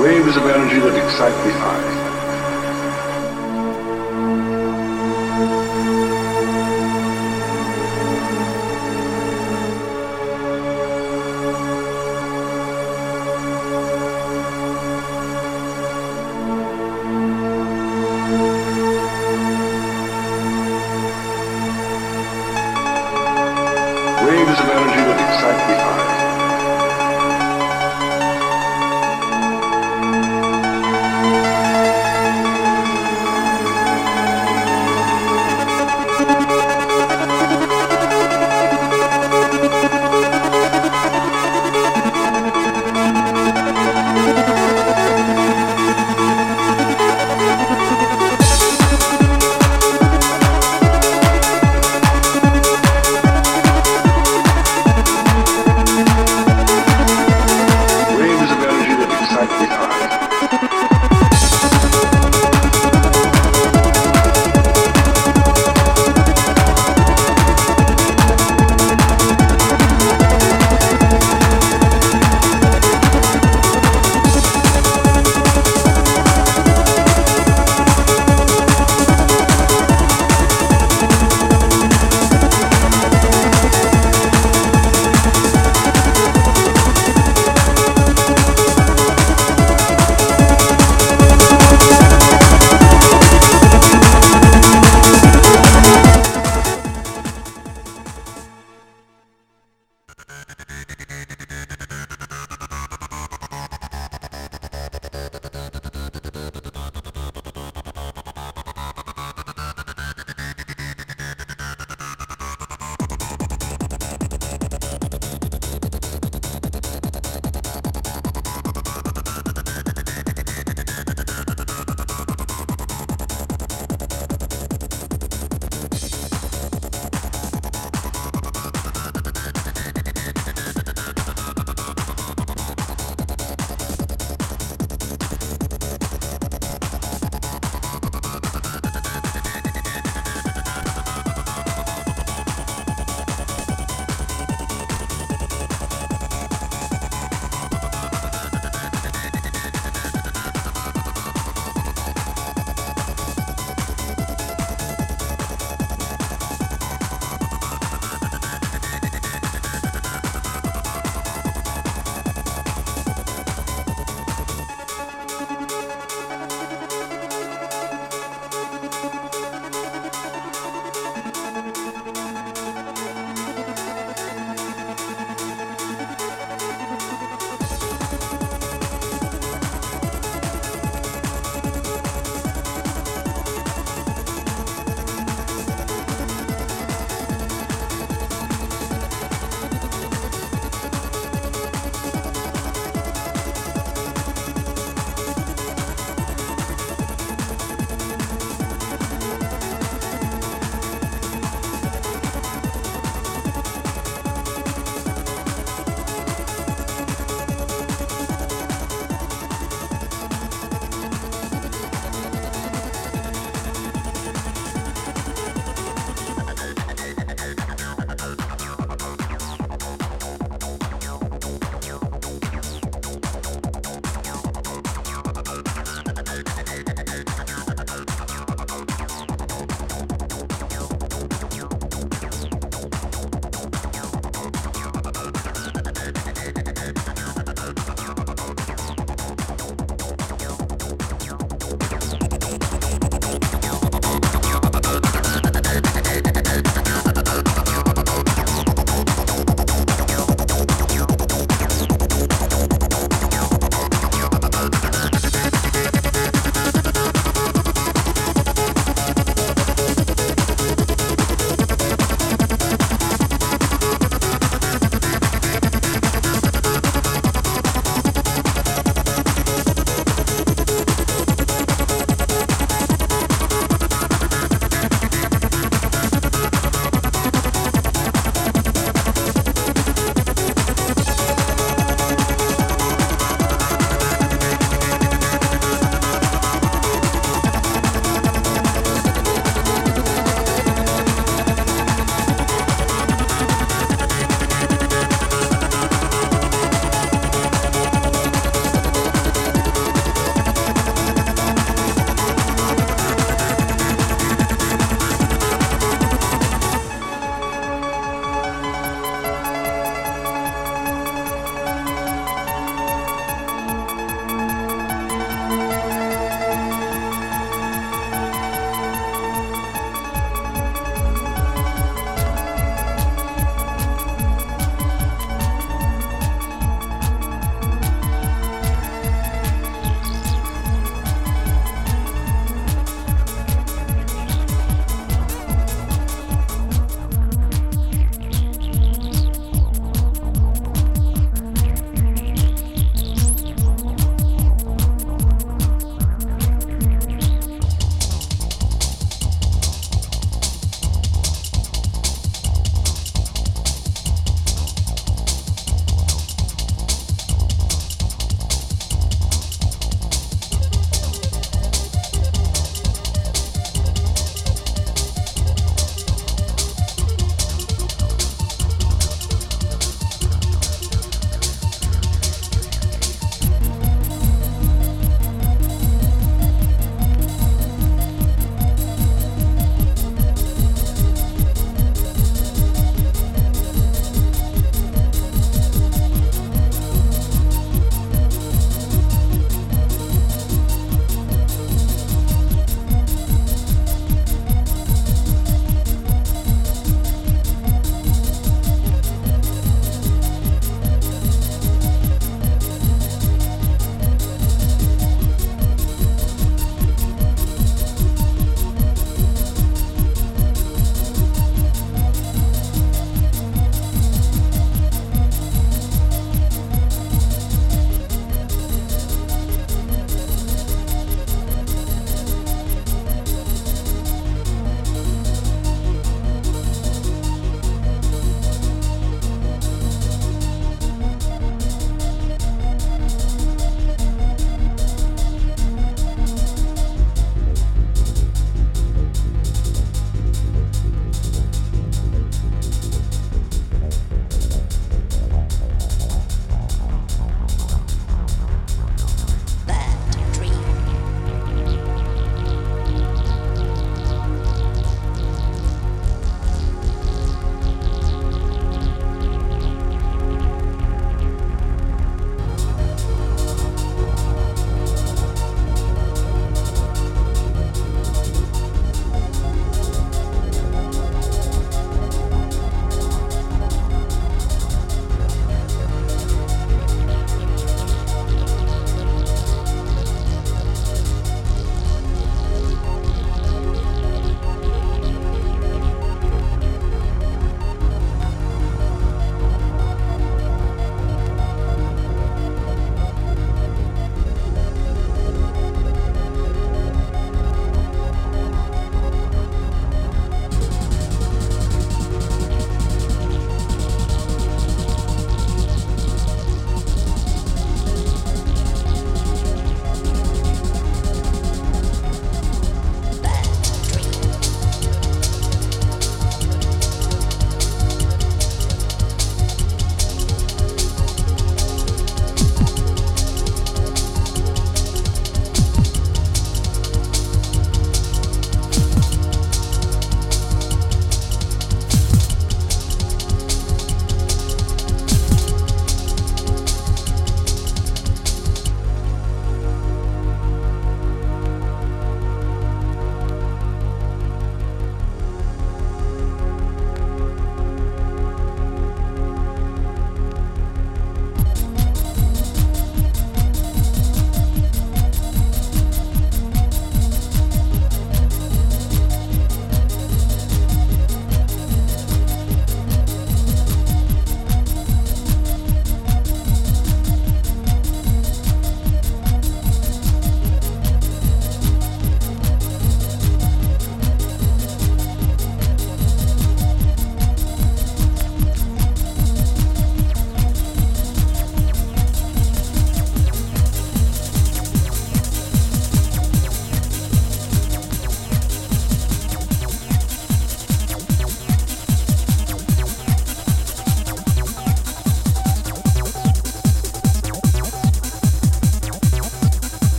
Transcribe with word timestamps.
Waves 0.00 0.34
of 0.34 0.44
energy 0.46 0.80
that 0.80 0.96
excite 0.96 1.34
the 1.44 1.52
eye. 1.52 2.09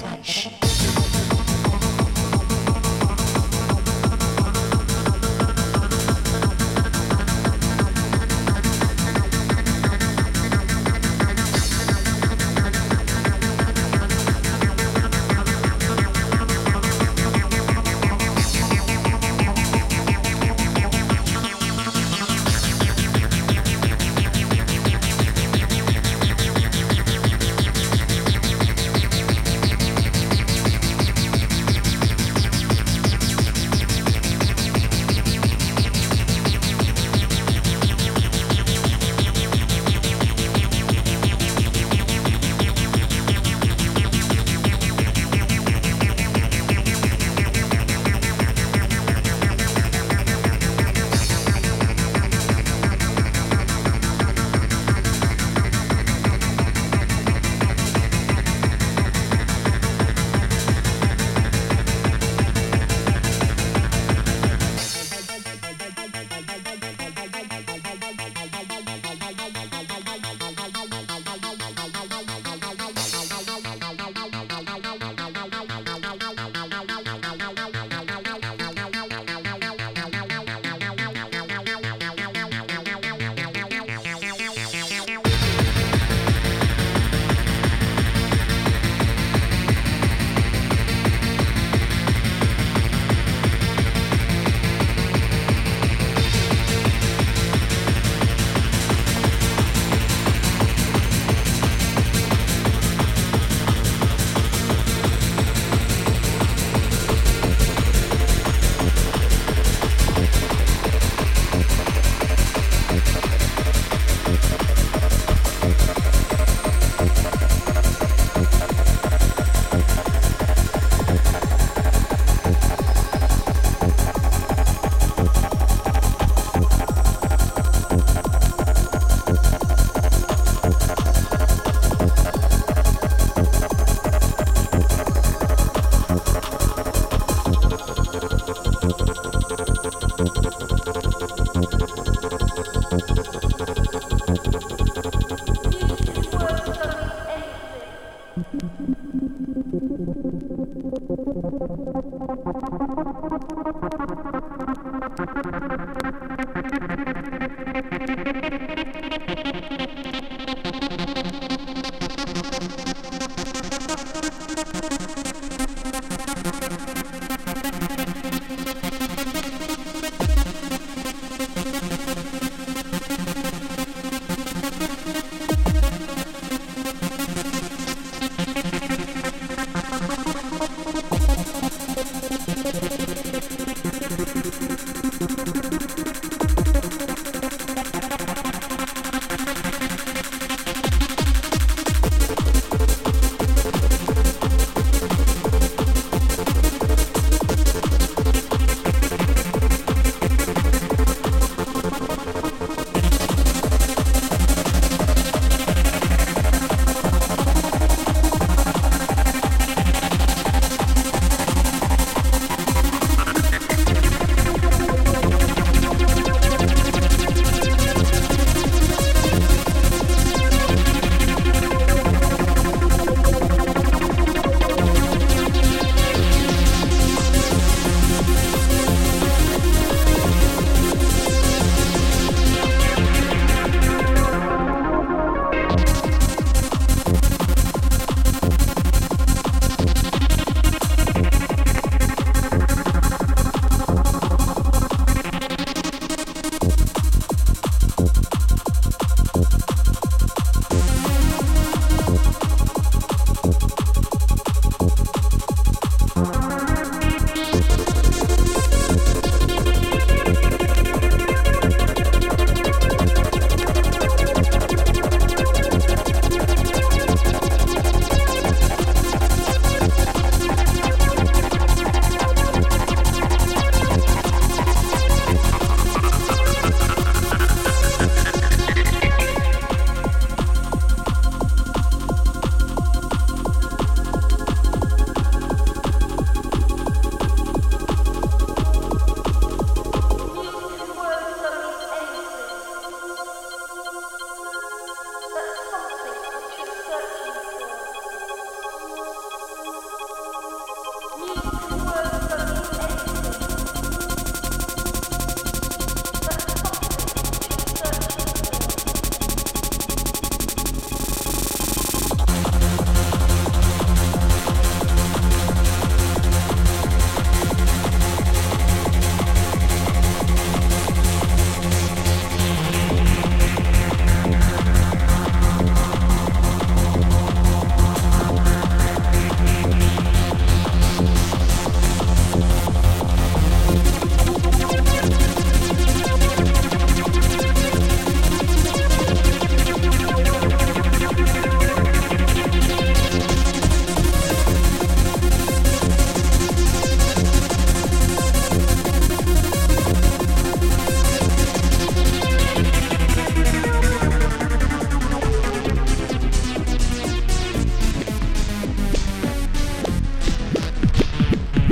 touch. 0.00 0.57